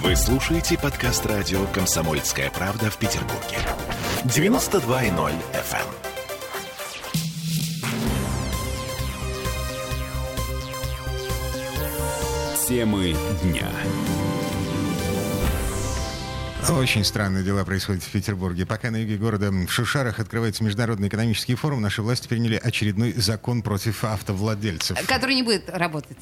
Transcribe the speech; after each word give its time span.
Вы 0.00 0.16
слушаете 0.16 0.78
подкаст 0.78 1.26
радио 1.26 1.66
«Комсомольская 1.66 2.50
правда» 2.50 2.90
в 2.90 2.96
Петербурге. 2.96 3.58
92.0 4.24 5.34
FM. 5.52 5.86
Темы 12.66 13.14
дня. 13.42 13.68
Очень 16.70 17.04
странные 17.04 17.44
дела 17.44 17.62
происходят 17.66 18.02
в 18.02 18.10
Петербурге. 18.10 18.64
Пока 18.64 18.90
на 18.90 18.96
юге 18.96 19.18
города 19.18 19.50
в 19.50 19.68
Шушарах 19.68 20.18
открывается 20.20 20.64
Международный 20.64 21.08
экономический 21.08 21.54
форум, 21.54 21.82
наши 21.82 22.00
власти 22.00 22.28
приняли 22.28 22.56
очередной 22.56 23.12
закон 23.12 23.60
против 23.60 24.04
автовладельцев. 24.04 25.06
Который 25.06 25.34
не 25.34 25.42
будет 25.42 25.68
работать. 25.68 26.16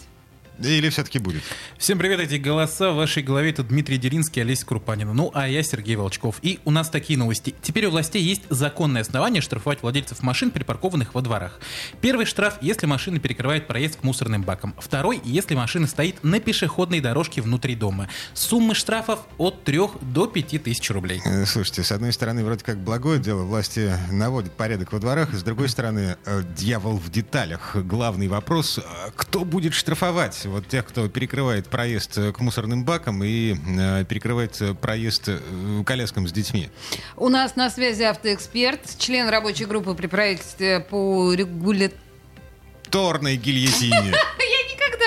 Или 0.63 0.91
все-таки 0.91 1.19
будет? 1.19 1.43
Всем 1.79 1.99
привет, 1.99 2.21
эти 2.21 2.35
голоса 2.35 2.91
в 2.91 2.97
вашей 2.97 3.23
голове. 3.23 3.51
Это 3.51 3.63
Дмитрий 3.63 3.97
Деринский, 3.97 4.43
Олеся 4.43 4.67
Крупанина. 4.67 5.15
Ну, 5.15 5.31
а 5.33 5.49
я 5.49 5.63
Сергей 5.63 5.97
Волчков. 5.97 6.37
И 6.43 6.59
у 6.65 6.71
нас 6.71 6.91
такие 6.91 7.19
новости. 7.19 7.55
Теперь 7.63 7.87
у 7.87 7.91
властей 7.91 8.23
есть 8.23 8.43
законное 8.51 9.01
основание 9.01 9.41
штрафовать 9.41 9.83
владельцев 9.83 10.23
машин, 10.23 10.51
припаркованных 10.51 11.15
во 11.15 11.23
дворах. 11.23 11.61
Первый 12.03 12.27
штраф, 12.27 12.59
если 12.61 12.87
машина 12.87 13.21
перекрывает 13.21 13.67
проезд 13.67 13.97
к 13.97 14.05
мусорным 14.05 14.43
бакам. 14.43 14.75
Второй, 14.79 15.21
если 15.25 15.55
машина 15.55 15.87
стоит 15.87 16.23
на 16.23 16.41
пешеходной 16.41 17.01
дорожке 17.01 17.41
внутри 17.41 17.75
дома. 17.75 18.09
Суммы 18.35 18.75
штрафов 18.75 19.21
от 19.39 19.65
3 19.65 19.81
до 20.03 20.27
5 20.27 20.63
тысяч 20.63 20.91
рублей. 20.91 21.23
Э, 21.25 21.47
Слушайте, 21.47 21.85
с 21.85 21.93
одной 21.93 22.13
стороны, 22.13 22.45
вроде 22.45 22.65
как 22.65 22.79
благое 22.79 23.19
дело, 23.19 23.45
власти 23.45 23.93
наводят 24.11 24.53
порядок 24.53 24.93
во 24.93 24.99
дворах, 24.99 25.33
с 25.33 25.43
другой 25.43 25.71
стороны, 25.71 26.17
э, 26.27 26.43
дьявол 26.55 26.99
в 26.99 27.11
деталях. 27.11 27.77
Главный 27.77 28.29
вопрос, 28.29 28.79
э, 28.79 28.83
кто 29.17 29.47
будет 29.47 29.73
штрафовать 29.73 30.50
вот 30.51 30.69
тех, 30.69 30.87
кто 30.87 31.09
перекрывает 31.09 31.69
проезд 31.69 32.19
э, 32.19 32.33
к 32.33 32.41
мусорным 32.41 32.85
бакам 32.85 33.23
и 33.25 33.55
э, 33.55 34.05
перекрывает 34.05 34.61
э, 34.61 34.75
проезд 34.75 35.31
коляскам 35.87 36.29
с 36.29 36.33
детьми? 36.33 36.69
У 37.17 37.29
нас 37.29 37.57
на 37.57 37.71
связи 37.71 38.03
автоэксперт, 38.03 38.99
член 38.99 39.29
рабочей 39.29 39.65
группы 39.65 39.95
при 39.95 40.07
правительстве 40.07 40.81
по 40.81 41.33
регуля... 41.33 41.91
Торной 42.91 43.37
гильотине. 43.37 44.13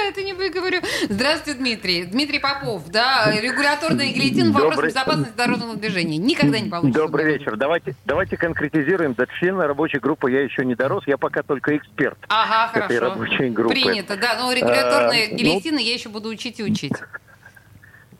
Это 0.09 0.21
не 0.23 0.33
выговорю. 0.33 0.81
Здравствуйте, 1.09 1.59
Дмитрий. 1.59 2.03
Дмитрий 2.03 2.39
Попов, 2.39 2.87
да, 2.89 3.31
регуляторный 3.39 4.11
гильотин 4.11 4.51
вопрос 4.51 4.75
Добрый- 4.75 4.87
безопасности 4.89 5.33
дорожного 5.37 5.75
движения. 5.75 6.17
Никогда 6.17 6.59
не 6.59 6.69
получится. 6.69 6.99
Добрый 7.01 7.25
вечер. 7.25 7.55
Давайте, 7.55 7.95
давайте 8.05 8.37
конкретизируем. 8.37 9.13
До 9.13 9.25
члена 9.27 9.67
рабочей 9.67 9.99
группы 9.99 10.29
я 10.31 10.41
еще 10.41 10.65
не 10.65 10.75
дорос, 10.75 11.03
я 11.07 11.17
пока 11.17 11.41
только 11.43 11.77
эксперт. 11.77 12.17
Ага, 12.27 12.71
этой 12.77 12.97
хорошо. 12.97 13.13
рабочей 13.21 13.49
группы. 13.49 13.73
Принято, 13.75 14.17
да. 14.17 14.35
Но 14.39 14.51
регуляторные 14.51 15.27
А, 15.27 15.31
ну- 15.31 15.37
гильотины 15.37 15.79
я 15.79 15.93
еще 15.93 16.09
буду 16.09 16.29
учить 16.29 16.59
и 16.59 16.63
учить. 16.63 16.93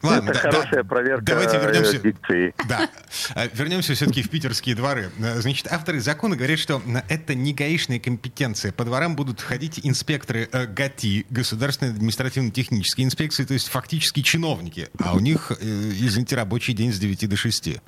Ладно, 0.04 0.30
Это 0.32 0.42
да- 0.44 0.52
да. 0.52 0.58
хорошая 0.60 0.84
проверка 0.84 1.24
Давайте 1.26 1.58
вернемся. 1.60 1.96
э, 1.96 2.00
дикции. 2.00 2.54
Да. 2.68 2.90
А, 3.36 3.48
Вернемся 3.48 3.94
все-таки 3.94 4.22
в 4.22 4.30
питерские 4.30 4.76
дворы. 4.76 5.10
А, 5.24 5.40
Значит, 5.42 5.68
авторы 5.72 6.00
закона 6.02 6.36
говорят, 6.36 6.60
что 6.60 6.82
это 7.10 7.36
не 7.36 7.54
гаишная 7.54 8.00
компетенция. 8.00 8.72
По 8.74 8.84
дворам 8.86 9.16
будут 9.16 9.40
ходить 9.42 9.80
инспекторы 9.84 10.50
э, 10.52 10.66
ГАТИ, 10.68 11.26
Государственной 11.30 11.92
административно-технической 11.94 13.06
инспекции, 13.06 13.46
то 13.46 13.54
есть 13.54 13.70
фактически 13.70 14.22
чиновники. 14.22 14.90
А 15.00 15.16
у 15.16 15.20
них, 15.20 15.52
э, 15.52 15.56
извините, 15.62 16.36
рабочий 16.36 16.74
день 16.74 16.92
с 16.94 17.00
9 17.00 17.28
до 17.28 17.36
6. 17.38 17.80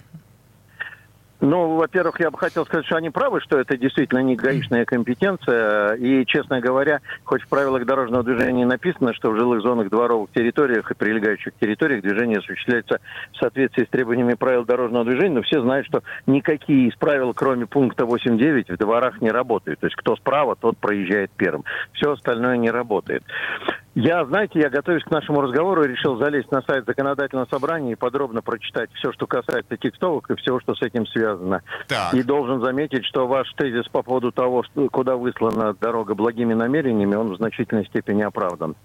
Ну, 1.41 1.75
во-первых, 1.75 2.19
я 2.21 2.31
бы 2.31 2.37
хотел 2.37 2.65
сказать, 2.65 2.85
что 2.85 2.95
они 2.95 3.09
правы, 3.09 3.41
что 3.41 3.59
это 3.59 3.77
действительно 3.77 4.19
не 4.19 4.35
гаишная 4.35 4.85
компетенция. 4.85 5.95
И, 5.95 6.25
честно 6.25 6.61
говоря, 6.61 7.01
хоть 7.25 7.41
в 7.41 7.47
правилах 7.47 7.85
дорожного 7.85 8.23
движения 8.23 8.65
написано, 8.65 9.13
что 9.13 9.31
в 9.31 9.37
жилых 9.37 9.61
зонах, 9.61 9.89
дворовых 9.89 10.31
территориях 10.31 10.89
и 10.89 10.93
прилегающих 10.93 11.53
территориях 11.59 12.03
движение 12.03 12.39
осуществляется 12.39 12.99
в 13.33 13.37
соответствии 13.37 13.83
с 13.83 13.89
требованиями 13.89 14.35
правил 14.35 14.63
дорожного 14.63 15.03
движения, 15.03 15.35
но 15.35 15.41
все 15.41 15.61
знают, 15.61 15.85
что 15.87 16.03
никакие 16.25 16.87
из 16.87 16.95
правил, 16.95 17.33
кроме 17.33 17.65
пункта 17.65 18.05
8.9, 18.05 18.73
в 18.73 18.77
дворах 18.77 19.21
не 19.21 19.29
работают. 19.29 19.81
То 19.81 19.87
есть 19.87 19.97
кто 19.97 20.15
справа, 20.15 20.55
тот 20.55 20.77
проезжает 20.77 21.31
первым. 21.35 21.65
Все 21.93 22.13
остальное 22.13 22.55
не 22.57 22.71
работает. 22.71 23.23
Я, 23.95 24.25
знаете, 24.25 24.59
я, 24.59 24.69
готовясь 24.69 25.05
к 25.05 25.09
нашему 25.09 25.39
разговору, 25.39 25.83
решил 25.83 26.17
залезть 26.17 26.51
на 26.51 26.61
сайт 26.63 26.85
законодательного 26.85 27.47
собрания 27.49 27.93
и 27.93 27.95
подробно 27.95 28.41
прочитать 28.41 28.89
все, 28.95 29.13
что 29.13 29.25
касается 29.25 29.77
текстовок 29.77 30.29
и 30.29 30.35
всего, 30.35 30.59
что 30.59 30.75
с 30.75 30.81
этим 30.81 31.07
связано. 31.07 31.61
Так. 31.87 32.13
И 32.13 32.21
должен 32.21 32.61
заметить, 32.61 33.05
что 33.05 33.25
ваш 33.25 33.49
тезис 33.53 33.87
по 33.87 34.03
поводу 34.03 34.33
того, 34.33 34.63
что, 34.63 34.89
куда 34.89 35.15
выслана 35.15 35.73
дорога 35.79 36.13
благими 36.13 36.53
намерениями, 36.53 37.15
он 37.15 37.31
в 37.31 37.37
значительной 37.37 37.85
степени 37.85 38.23
оправдан. 38.23 38.75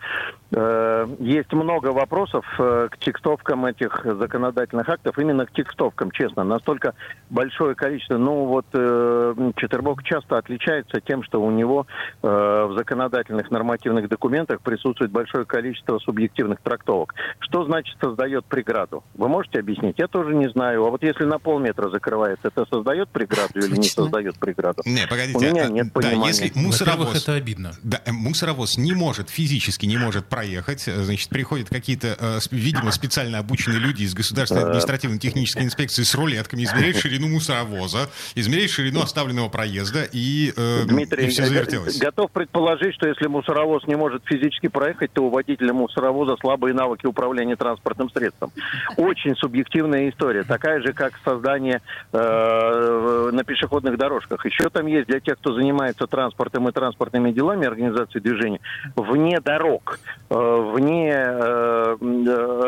Э, 0.52 1.08
Есть 1.18 1.52
много 1.52 1.88
вопросов 1.88 2.44
э, 2.60 2.88
к 2.92 2.98
текстовкам 2.98 3.66
этих 3.66 4.04
законодательных 4.04 4.88
актов, 4.88 5.18
именно 5.18 5.44
к 5.44 5.50
текстовкам, 5.50 6.12
честно. 6.12 6.44
Настолько 6.44 6.94
большое 7.30 7.74
количество. 7.74 8.16
Ну 8.16 8.44
вот 8.44 8.66
э, 8.74 9.34
Четербок 9.56 10.04
часто 10.04 10.38
отличается 10.38 11.00
тем, 11.00 11.24
что 11.24 11.42
у 11.42 11.50
него 11.50 11.86
в 12.22 12.74
законодательных 12.76 13.50
нормативных 13.50 14.08
документах 14.08 14.60
присутствует 14.60 14.99
большое 15.08 15.44
количество 15.44 15.98
субъективных 15.98 16.60
трактовок. 16.60 17.14
Что 17.40 17.64
значит 17.64 17.96
создает 18.00 18.44
преграду? 18.44 19.04
Вы 19.14 19.28
можете 19.28 19.60
объяснить? 19.60 19.98
Я 19.98 20.08
тоже 20.08 20.34
не 20.34 20.48
знаю. 20.50 20.84
А 20.86 20.90
вот 20.90 21.02
если 21.02 21.24
на 21.24 21.38
полметра 21.38 21.88
закрывает, 21.90 22.38
это 22.42 22.66
создает 22.66 23.08
преграду 23.08 23.58
или 23.58 23.76
не 23.76 23.88
создает 23.88 24.38
преграду? 24.38 24.82
Не, 24.84 25.06
погодите. 25.06 25.38
У 25.38 25.40
меня 25.40 25.66
а, 25.66 25.68
нет 25.68 25.86
да, 25.86 25.92
понимания. 25.92 26.26
если 26.28 26.52
мусоровоз... 26.54 27.22
это 27.22 27.34
обидно. 27.34 27.72
Да, 27.82 28.00
э, 28.04 28.12
мусоровоз 28.12 28.76
не 28.76 28.92
может, 28.92 29.30
физически 29.30 29.86
не 29.86 29.96
может 29.96 30.26
проехать. 30.26 30.86
Э, 30.88 31.02
Значит, 31.02 31.30
приходят 31.30 31.68
какие-то, 31.68 32.16
э, 32.18 32.38
видимо, 32.50 32.90
специально 32.92 33.38
обученные 33.38 33.78
люди 33.78 34.02
из 34.02 34.14
Государственной 34.14 34.64
административно-технической 34.64 35.64
инспекции 35.64 36.02
с 36.02 36.14
рулетками, 36.14 36.64
измеряют 36.64 36.96
ширину 36.98 37.28
мусоровоза, 37.28 38.10
измеряют 38.34 38.70
ширину 38.70 39.00
оставленного 39.00 39.48
проезда, 39.48 40.04
и, 40.10 40.52
э, 40.56 40.84
Дмитрий, 40.86 41.26
и 41.26 41.28
все 41.28 41.46
завертелось. 41.46 41.98
готов 41.98 42.30
предположить, 42.30 42.94
что 42.94 43.08
если 43.08 43.26
мусоровоз 43.26 43.86
не 43.86 43.96
может 43.96 44.22
физически 44.26 44.68
проехать, 44.68 44.89
то 45.12 45.24
у 45.24 45.30
водителя 45.30 45.72
мусоровоза 45.72 46.36
слабые 46.40 46.74
навыки 46.74 47.06
управления 47.06 47.56
транспортным 47.56 48.10
средством. 48.10 48.50
Очень 48.96 49.36
субъективная 49.36 50.08
история, 50.10 50.44
такая 50.44 50.80
же, 50.80 50.92
как 50.92 51.12
создание 51.24 51.80
э, 52.12 53.30
на 53.32 53.44
пешеходных 53.44 53.96
дорожках. 53.96 54.44
Еще 54.46 54.68
там 54.70 54.86
есть 54.86 55.06
для 55.08 55.20
тех, 55.20 55.38
кто 55.38 55.54
занимается 55.54 56.06
транспортом 56.06 56.68
и 56.68 56.72
транспортными 56.72 57.32
делами 57.32 57.66
организации 57.66 58.18
движения, 58.18 58.60
вне 58.96 59.40
дорог, 59.40 59.98
э, 60.30 60.34
вне 60.34 61.12
э, 61.12 61.96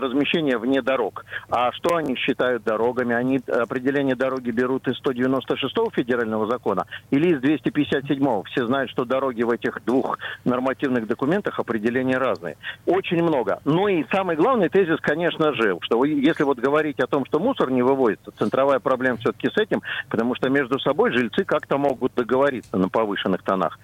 размещения 0.01 0.59
вне 0.59 0.83
дорог. 0.83 1.25
А 1.51 1.73
что 1.73 1.97
они 1.97 2.17
считают 2.17 2.65
дорогами? 2.65 3.15
Они 3.15 3.41
определение 3.47 4.15
дороги 4.15 4.51
берут 4.51 4.89
из 4.89 4.97
196 4.99 5.75
федерального 5.93 6.47
закона 6.47 6.87
или 7.11 7.35
из 7.35 7.41
257. 7.41 8.43
Все 8.45 8.67
знают, 8.67 8.91
что 8.91 9.05
дороги 9.05 9.43
в 9.43 9.51
этих 9.51 9.85
двух 9.85 10.19
нормативных 10.45 11.07
документах 11.07 11.59
определения 12.13 12.19
разные. 12.19 12.57
Очень 12.87 13.23
много. 13.23 13.61
Ну 13.65 13.89
и 13.89 14.05
самый 14.11 14.37
главный 14.37 14.69
тезис, 14.69 14.99
конечно 15.01 15.55
же, 15.55 15.77
что 15.83 16.05
если 16.05 16.45
вот 16.45 16.59
говорить 16.59 17.01
о 17.01 17.07
том, 17.07 17.25
что 17.27 17.39
мусор 17.39 17.71
не 17.71 17.83
выводится, 17.83 18.33
центровая 18.39 18.79
проблема 18.79 19.19
все-таки 19.19 19.49
с 19.49 19.57
этим, 19.57 19.83
потому 20.09 20.35
что 20.35 20.49
между 20.49 20.79
собой 20.79 21.13
жильцы 21.13 21.45
как-то 21.45 21.79
могут 21.79 22.15
договориться 22.15 22.77
на 22.77 22.89
повышенных 22.89 23.43
тонах. 23.43 23.79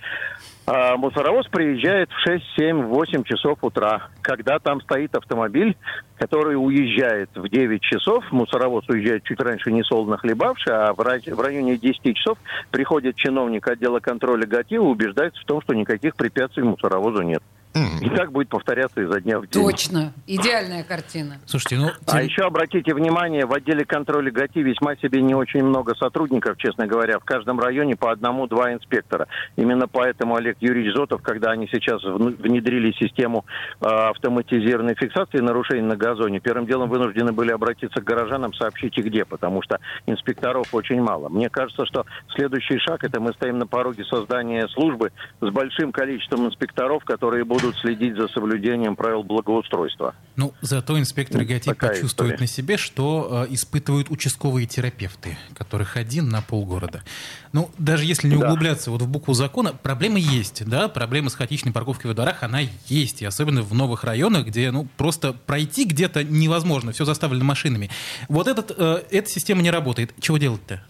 А 0.66 0.96
мусоровоз 0.96 1.46
приезжает 1.46 2.10
в 2.10 2.18
6, 2.20 2.44
7, 2.56 2.82
8 2.82 3.22
часов 3.24 3.58
утра, 3.62 4.08
когда 4.20 4.58
там 4.58 4.82
стоит 4.82 5.14
автомобиль, 5.14 5.76
который 6.18 6.56
уезжает 6.56 7.30
в 7.34 7.48
9 7.48 7.80
часов, 7.80 8.24
мусоровоз 8.32 8.86
уезжает 8.88 9.24
чуть 9.24 9.40
раньше, 9.40 9.72
не 9.72 9.82
солоно 9.82 10.18
хлебавший, 10.18 10.74
а 10.74 10.92
в 10.92 11.00
районе 11.00 11.78
10 11.78 12.14
часов 12.16 12.36
приходит 12.70 13.16
чиновник 13.16 13.66
отдела 13.66 14.00
контроля 14.00 14.46
ГАТИ 14.46 14.74
и 14.74 14.78
убеждается 14.78 15.40
в 15.40 15.46
том, 15.46 15.62
что 15.62 15.74
никаких 15.74 16.16
препятствий 16.16 16.64
мусоровозу 16.64 17.22
нет. 17.22 17.42
И 17.74 18.08
так 18.10 18.32
будет 18.32 18.48
повторяться 18.48 19.00
изо 19.00 19.20
дня 19.20 19.38
в 19.38 19.46
день. 19.46 19.62
Точно. 19.62 20.12
Идеальная 20.26 20.82
картина. 20.82 21.38
Слушайте, 21.46 21.76
ну... 21.76 21.90
А 22.06 22.22
еще 22.22 22.42
обратите 22.42 22.94
внимание, 22.94 23.46
в 23.46 23.52
отделе 23.52 23.84
контроля 23.84 24.30
ГАТИ 24.30 24.60
весьма 24.60 24.96
себе 24.96 25.22
не 25.22 25.34
очень 25.34 25.62
много 25.62 25.94
сотрудников, 25.94 26.56
честно 26.58 26.86
говоря. 26.86 27.18
В 27.18 27.24
каждом 27.24 27.60
районе 27.60 27.96
по 27.96 28.10
одному-два 28.10 28.72
инспектора. 28.72 29.26
Именно 29.56 29.86
поэтому 29.86 30.36
Олег 30.36 30.56
Юрьевич 30.60 30.94
Зотов, 30.94 31.22
когда 31.22 31.50
они 31.50 31.68
сейчас 31.68 32.02
внедрили 32.02 32.92
систему 32.92 33.44
э, 33.80 33.86
автоматизированной 33.86 34.94
фиксации 34.94 35.38
нарушений 35.38 35.82
на 35.82 35.96
газоне, 35.96 36.40
первым 36.40 36.66
делом 36.66 36.88
вынуждены 36.88 37.32
были 37.32 37.52
обратиться 37.52 38.00
к 38.00 38.04
горожанам, 38.04 38.54
сообщите 38.54 39.02
где, 39.02 39.24
потому 39.24 39.62
что 39.62 39.78
инспекторов 40.06 40.74
очень 40.74 41.00
мало. 41.00 41.28
Мне 41.28 41.50
кажется, 41.50 41.84
что 41.86 42.06
следующий 42.34 42.78
шаг, 42.78 43.04
это 43.04 43.20
мы 43.20 43.32
стоим 43.34 43.58
на 43.58 43.66
пороге 43.66 44.04
создания 44.04 44.66
службы 44.68 45.12
с 45.40 45.48
большим 45.50 45.92
количеством 45.92 46.46
инспекторов, 46.46 47.04
которые 47.04 47.44
будут 47.44 47.57
будут 47.60 47.76
следить 47.78 48.16
за 48.16 48.28
соблюдением 48.28 48.96
правил 48.96 49.22
благоустройства. 49.22 50.14
Ну, 50.36 50.52
зато 50.60 50.98
инспекторы 50.98 51.44
Ну, 51.44 51.48
ГАТИ 51.50 51.64
такая 51.66 51.90
почувствуют 51.90 52.34
история. 52.34 52.38
на 52.40 52.46
себе, 52.46 52.76
что 52.76 53.46
э, 53.48 53.54
испытывают 53.54 54.10
участковые 54.10 54.66
терапевты, 54.66 55.36
которых 55.54 55.96
один 55.96 56.28
на 56.28 56.42
полгорода. 56.42 57.02
Ну, 57.52 57.70
даже 57.78 58.04
если 58.04 58.28
не 58.28 58.36
Да. 58.36 58.46
углубляться 58.46 58.90
вот 58.90 59.02
в 59.02 59.08
букву 59.08 59.34
закона, 59.34 59.72
проблема 59.72 60.18
есть, 60.18 60.64
да, 60.66 60.88
проблема 60.88 61.30
с 61.30 61.34
хаотичной 61.34 61.72
парковкой 61.72 62.10
во 62.10 62.14
дворах, 62.14 62.42
она 62.42 62.60
есть, 62.86 63.22
и 63.22 63.24
особенно 63.24 63.62
в 63.62 63.74
новых 63.74 64.04
районах, 64.04 64.46
где, 64.46 64.70
ну, 64.70 64.86
просто 64.96 65.32
пройти 65.32 65.84
где-то 65.84 66.22
невозможно, 66.24 66.92
все 66.92 67.04
заставлено 67.04 67.44
машинами. 67.44 67.90
Вот 68.28 68.46
этот, 68.48 68.72
э, 68.76 69.02
эта 69.10 69.28
система 69.30 69.62
не 69.62 69.70
работает. 69.70 70.14
Чего 70.20 70.38
делать-то? 70.38 70.82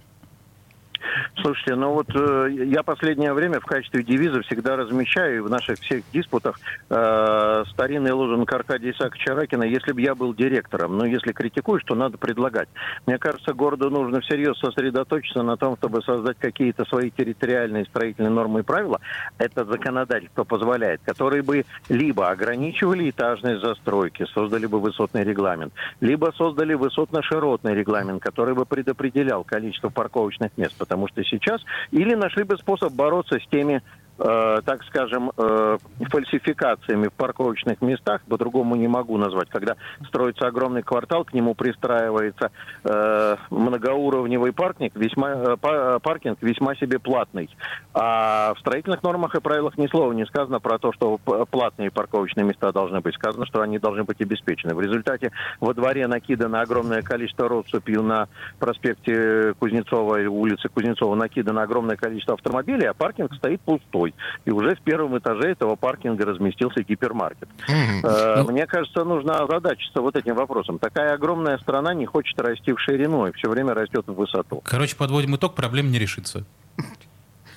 Слушайте, 1.37 1.75
ну 1.75 1.93
вот 1.93 2.09
э, 2.15 2.49
я 2.67 2.83
последнее 2.83 3.33
время 3.33 3.61
в 3.61 3.65
качестве 3.65 4.03
девиза 4.03 4.43
всегда 4.43 4.77
размещаю 4.77 5.45
в 5.45 5.51
наших 5.51 5.79
всех 5.79 6.03
диспутах 6.13 6.59
э, 6.91 7.65
старинный 7.73 8.13
лозунг 8.13 8.53
Аркадия 8.53 8.93
Исааковича 8.93 9.35
Ракина 9.35 9.63
«Если 9.63 9.93
бы 9.93 10.01
я 10.01 10.15
был 10.15 10.35
директором». 10.35 10.97
Но 10.97 11.07
если 11.07 11.33
критикуешь, 11.33 11.85
то 11.85 11.95
надо 11.95 12.19
предлагать. 12.19 12.69
Мне 13.07 13.19
кажется, 13.19 13.53
городу 13.53 13.91
нужно 13.91 14.21
всерьез 14.21 14.59
сосредоточиться 14.59 15.43
на 15.43 15.57
том, 15.57 15.77
чтобы 15.77 16.03
создать 16.03 16.39
какие-то 16.39 16.85
свои 16.87 17.11
территориальные 17.11 17.85
строительные 17.87 18.31
нормы 18.31 18.61
и 18.61 18.63
правила. 18.63 19.01
Это 19.39 19.65
законодательство 19.65 20.45
позволяет, 20.45 21.01
которые 21.05 21.43
бы 21.43 21.65
либо 21.89 22.29
ограничивали 22.29 23.11
этажные 23.11 23.59
застройки, 23.61 24.27
создали 24.35 24.67
бы 24.67 24.81
высотный 24.81 25.25
регламент, 25.25 25.73
либо 26.01 26.33
создали 26.37 26.75
высотно-широтный 26.75 27.75
регламент, 27.75 28.23
который 28.23 28.55
бы 28.55 28.65
предопределял 28.65 29.45
количество 29.45 29.89
парковочных 29.89 30.51
мест, 30.57 30.75
потому 30.79 31.09
что 31.09 31.18
сейчас 31.25 31.61
или 31.91 32.15
нашли 32.15 32.45
бы 32.45 32.57
способ 32.57 32.93
бороться 32.93 33.39
с 33.39 33.49
теми 33.49 33.83
э, 34.19 34.61
так 34.65 34.85
скажем, 34.85 35.33
э, 35.37 35.79
фальсификациями 36.11 37.09
в 37.09 37.13
парковочных 37.13 37.81
местах, 37.83 38.23
по-другому 38.29 38.77
не 38.77 38.89
могу 38.89 39.17
назвать, 39.17 39.49
когда 39.49 39.77
строится 40.07 40.47
огромный 40.47 40.83
квартал, 40.83 41.25
к 41.25 41.33
нему 41.33 41.55
пристраивается 41.55 42.51
э, 42.85 43.37
многоуровневый 43.51 44.53
паркинг, 44.53 44.95
весьма, 44.97 45.57
па- 45.57 45.99
паркинг 45.99 46.39
весьма 46.43 46.75
себе 46.77 46.99
платный. 46.99 47.49
А 47.95 48.55
в 48.55 48.61
строительных 48.61 49.03
нормах 49.03 49.35
и 49.35 49.41
правилах 49.41 49.79
ни 49.79 49.87
слова 49.87 50.13
не 50.13 50.27
сказано 50.27 50.61
про 50.61 50.79
то, 50.79 50.93
что 50.93 51.19
платные 51.51 51.91
парковочные 51.91 52.45
места 52.45 52.73
должны 52.73 53.01
быть. 53.01 53.15
Сказано, 53.15 53.47
что 53.47 53.61
они 53.61 53.79
должны 53.79 54.05
быть 54.05 54.21
обеспечены. 54.21 54.75
В 54.75 54.81
результате 54.81 55.33
во 55.61 55.75
дворе 55.75 56.07
накидано 56.07 56.61
огромное 56.61 57.03
количество 57.03 57.49
россыпью 57.49 58.03
на 58.03 58.29
проспекте 58.59 59.55
Кузнецова 59.59 60.19
улице 60.29 60.69
Кузнецова 60.69 61.15
накидано 61.15 61.63
огромное 61.63 61.97
количество 61.97 62.35
автомобилей, 62.35 62.87
а 62.87 62.95
паркинг 62.95 63.35
стоит 63.35 63.61
пустой. 63.61 64.08
И 64.45 64.51
уже 64.51 64.75
в 64.75 64.81
первом 64.81 65.17
этаже 65.19 65.49
этого 65.51 65.77
паркинга 65.77 66.25
разместился 66.27 66.83
гипермаркет. 66.83 67.49
Э, 67.69 68.43
Ну- 68.43 68.53
Мне 68.53 68.67
кажется, 68.67 69.05
нужно 69.05 69.41
озадачиться 69.41 70.01
вот 70.01 70.17
этим 70.17 70.35
вопросом. 70.35 70.79
Такая 70.79 71.15
огромная 71.15 71.59
страна 71.59 71.95
не 71.95 72.07
хочет 72.07 72.41
расти 72.41 72.73
в 72.73 72.81
ширину 72.81 73.27
и 73.27 73.33
все 73.33 73.49
время 73.49 73.75
растет 73.75 74.05
в 74.07 74.15
высоту. 74.15 74.61
Короче, 74.65 74.97
подводим 74.97 75.37
итог, 75.37 75.55
проблема 75.55 75.89
не 75.91 75.99
решится. 75.99 76.45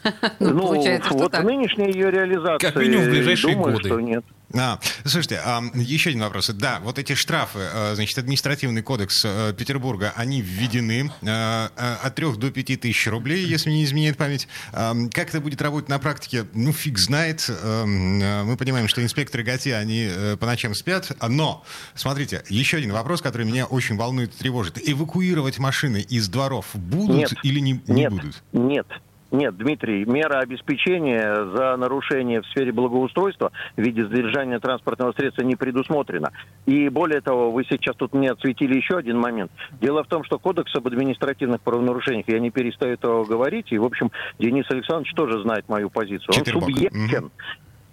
Ну, 0.40 0.60
получается, 0.60 1.10
что 1.10 1.18
вот 1.18 1.32
так. 1.32 1.44
в 1.44 1.46
нынешней 1.46 1.92
ее 1.92 2.12
реализации 2.12 2.66
Как 2.66 2.76
минимум 2.76 3.06
в 3.06 3.10
ближайшие 3.10 3.54
думаю, 3.56 3.74
годы. 3.74 3.90
что 3.90 4.00
нет. 4.00 4.24
А, 4.54 4.80
слушайте, 5.06 5.40
а, 5.46 5.62
еще 5.76 6.10
один 6.10 6.22
вопрос. 6.22 6.50
Да, 6.50 6.80
вот 6.84 7.00
эти 7.00 7.14
штрафы, 7.14 7.60
э, 7.74 7.96
значит, 7.96 8.18
административный 8.18 8.82
кодекс 8.82 9.24
э, 9.24 9.54
Петербурга, 9.58 10.12
они 10.18 10.42
введены 10.42 11.10
э, 11.22 11.26
э, 11.26 11.96
от 12.04 12.16
3 12.16 12.34
до 12.36 12.52
5 12.52 12.82
тысяч 12.82 13.08
рублей, 13.08 13.46
если 13.46 13.72
не 13.72 13.86
изменяет 13.86 14.18
память. 14.18 14.50
А, 14.74 14.94
Как 15.14 15.30
это 15.30 15.40
будет 15.40 15.62
работать 15.62 15.88
на 15.90 16.00
практике, 16.00 16.46
ну, 16.54 16.74
фиг 16.74 16.98
знает. 16.98 17.46
Э, 17.50 17.86
Мы 17.86 18.58
понимаем, 18.58 18.88
что 18.90 19.02
инспекторы 19.02 19.44
ГАТИ, 19.44 19.70
они 19.70 20.10
э, 20.12 20.38
по 20.38 20.46
ночам 20.46 20.74
спят. 20.76 21.12
Но, 21.26 21.64
смотрите, 21.96 22.44
еще 22.50 22.78
один 22.78 22.92
вопрос, 22.92 23.22
который 23.22 23.46
меня 23.46 23.66
очень 23.66 23.96
волнует 23.96 24.34
и 24.36 24.38
тревожит. 24.38 24.78
Эвакуировать 24.86 25.60
машины 25.60 26.02
из 26.02 26.28
дворов 26.28 26.66
будут 26.74 27.16
Нет. 27.16 27.34
или 27.44 27.60
не, 27.60 27.82
не 27.88 27.94
нет, 28.02 28.12
будут? 28.12 28.44
Нет. 28.52 28.88
Нет, 29.32 29.56
Дмитрий, 29.58 30.06
мера 30.06 30.40
обеспечения 30.40 31.46
за 31.56 31.78
нарушение 31.78 32.42
в 32.42 32.48
сфере 32.48 32.74
благоустройства 32.74 33.52
в 33.78 33.82
виде 33.82 34.06
задержания 34.06 34.60
транспортного 34.60 35.14
средства 35.14 35.44
не 35.44 35.56
предусмотрена. 35.56 36.32
И 36.66 36.90
более 36.90 37.22
того, 37.22 37.52
вы 37.52 37.64
сейчас 37.64 37.96
тут 37.96 38.14
мне 38.14 38.32
отсветили 38.32 38.76
еще 38.76 38.98
один 38.98 39.18
момент. 39.18 39.52
Дело 39.80 40.04
в 40.04 40.08
том, 40.08 40.26
что 40.26 40.38
Кодекс 40.38 40.76
об 40.76 40.88
административных 40.88 41.62
правонарушениях, 41.62 42.28
я 42.28 42.40
не 42.40 42.52
перестаю 42.52 42.94
этого 42.94 43.24
говорить, 43.24 43.72
и, 43.72 43.78
в 43.78 43.86
общем, 43.86 44.12
Денис 44.38 44.66
Александрович 44.70 45.14
тоже 45.14 45.42
знает 45.42 45.68
мою 45.70 45.90
позицию. 45.90 46.30
Он 46.30 46.36
Четвербок. 46.36 46.70
субъектен. 46.70 47.32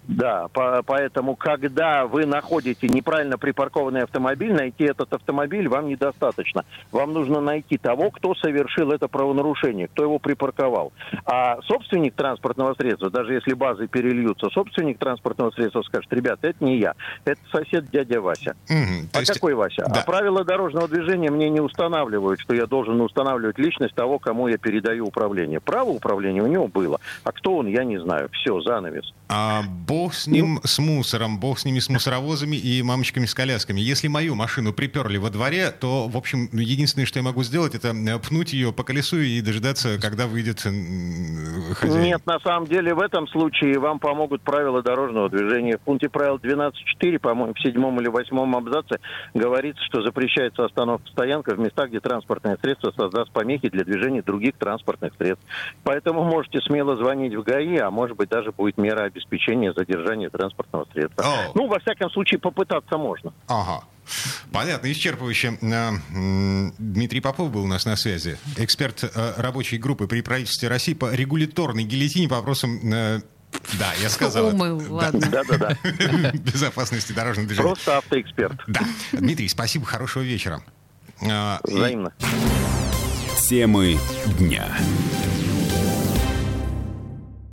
Да, 0.09 0.47
по- 0.47 0.81
поэтому, 0.83 1.35
когда 1.35 2.07
вы 2.07 2.25
находите 2.25 2.87
неправильно 2.89 3.37
припаркованный 3.37 4.01
автомобиль, 4.01 4.51
найти 4.53 4.85
этот 4.85 5.13
автомобиль 5.13 5.67
вам 5.69 5.87
недостаточно. 5.87 6.65
Вам 6.91 7.13
нужно 7.13 7.41
найти 7.41 7.77
того, 7.77 8.09
кто 8.09 8.33
совершил 8.33 8.91
это 8.91 9.07
правонарушение, 9.07 9.87
кто 9.87 10.01
его 10.03 10.17
припарковал. 10.17 10.93
А 11.25 11.61
собственник 11.61 12.15
транспортного 12.15 12.73
средства, 12.73 13.11
даже 13.11 13.35
если 13.35 13.53
базы 13.53 13.87
перельются, 13.87 14.49
собственник 14.49 14.97
транспортного 14.97 15.51
средства 15.51 15.83
скажет, 15.83 16.11
ребята, 16.11 16.47
это 16.47 16.63
не 16.65 16.79
я, 16.79 16.95
это 17.25 17.39
сосед 17.51 17.85
дядя 17.91 18.19
Вася. 18.19 18.55
То 18.67 18.73
А 19.13 19.19
есть- 19.19 19.31
какой 19.33 19.53
Вася? 19.53 19.85
да. 19.93 20.01
А 20.01 20.03
правила 20.03 20.43
дорожного 20.43 20.87
движения 20.87 21.29
мне 21.29 21.51
не 21.51 21.61
устанавливают, 21.61 22.39
что 22.39 22.55
я 22.55 22.65
должен 22.65 22.99
устанавливать 22.99 23.59
личность 23.59 23.93
того, 23.93 24.17
кому 24.17 24.47
я 24.47 24.57
передаю 24.57 25.05
управление. 25.05 25.59
Право 25.59 25.89
управления 25.91 26.41
у 26.41 26.47
него 26.47 26.67
было. 26.67 26.99
А 27.23 27.31
кто 27.31 27.57
он, 27.57 27.67
я 27.67 27.83
не 27.83 27.99
знаю. 27.99 28.29
Все, 28.31 28.59
занавес. 28.61 29.13
А 29.31 29.61
бог 29.61 30.15
с 30.15 30.25
ним, 30.25 30.59
с 30.63 30.79
мусором, 30.79 31.39
бог 31.39 31.59
с 31.59 31.65
ними, 31.65 31.77
с 31.77 31.87
мусоровозами 31.87 32.55
и 32.55 32.81
мамочками 32.81 33.27
с 33.27 33.35
колясками. 33.35 33.79
Если 33.79 34.07
мою 34.07 34.33
машину 34.33 34.73
приперли 34.73 35.17
во 35.17 35.29
дворе, 35.29 35.69
то, 35.69 36.07
в 36.07 36.17
общем, 36.17 36.49
единственное, 36.51 37.05
что 37.05 37.19
я 37.19 37.23
могу 37.23 37.43
сделать, 37.43 37.75
это 37.75 37.89
э, 37.89 38.17
пнуть 38.17 38.53
ее 38.53 38.73
по 38.73 38.83
колесу 38.83 39.17
и 39.17 39.39
дожидаться, 39.41 39.99
когда 40.01 40.25
выйдет 40.25 40.61
хозяин. 40.61 42.01
Нет, 42.01 42.25
на 42.25 42.39
самом 42.39 42.65
деле 42.65 42.95
в 42.95 42.99
этом 42.99 43.27
случае 43.27 43.77
вам 43.77 43.99
помогут 43.99 44.41
правила 44.41 44.81
дорожного 44.81 45.29
движения. 45.29 45.77
В 45.77 45.81
пункте 45.81 46.09
правил 46.09 46.37
12.4, 46.37 47.19
по-моему, 47.19 47.53
в 47.53 47.59
седьмом 47.61 48.01
или 48.01 48.07
восьмом 48.07 48.55
абзаце 48.55 48.99
говорится, 49.35 49.83
что 49.83 50.01
запрещается 50.01 50.65
остановка 50.65 51.07
стоянка 51.11 51.53
в 51.53 51.59
местах, 51.59 51.89
где 51.89 51.99
транспортное 51.99 52.57
средство 52.59 52.91
создаст 52.97 53.29
помехи 53.31 53.69
для 53.69 53.83
движения 53.83 54.23
других 54.23 54.55
транспортных 54.55 55.13
средств. 55.19 55.45
Поэтому 55.83 56.23
можете 56.23 56.61
смело 56.61 56.95
звонить 56.95 57.35
в 57.35 57.43
ГАИ, 57.43 57.77
а 57.77 57.91
может 57.91 58.17
быть 58.17 58.29
даже 58.29 58.51
будет 58.51 58.79
мера 58.79 59.03
обеспечения 59.19 59.73
задержания 59.75 60.29
транспортного 60.29 60.87
средства. 60.93 61.23
О. 61.25 61.51
Ну, 61.55 61.67
во 61.67 61.79
всяком 61.79 62.09
случае, 62.11 62.39
попытаться 62.39 62.97
можно. 62.97 63.33
Ага. 63.47 63.83
Понятно, 64.51 64.91
исчерпывающе. 64.91 65.57
Дмитрий 66.79 67.19
Попов 67.21 67.51
был 67.51 67.63
у 67.63 67.67
нас 67.67 67.85
на 67.85 67.95
связи. 67.95 68.37
Эксперт 68.57 69.03
э, 69.03 69.33
рабочей 69.37 69.77
группы 69.77 70.07
при 70.07 70.21
правительстве 70.21 70.67
России 70.69 70.93
по 70.93 71.13
регуляторной 71.13 71.83
гильотине 71.83 72.27
по 72.27 72.37
вопросам... 72.37 72.79
э, 72.91 73.19
Да, 73.77 73.93
я 74.01 74.09
сказал. 74.09 74.47
это. 74.47 74.55
Умыл, 74.55 74.79
Да. 74.81 74.91
ладно. 74.93 75.19
Да-да-да. 75.31 75.77
Безопасности 76.33 77.11
дорожного 77.11 77.47
движения. 77.47 77.67
Просто 77.67 77.97
автоэксперт. 77.97 78.59
Да. 78.67 78.81
Дмитрий, 79.11 79.47
спасибо, 79.47 79.85
хорошего 79.85 80.23
вечера. 80.23 80.61
И- 81.21 81.27
Взаимно. 81.65 82.11
Темы 83.47 83.97
дня. 84.39 84.75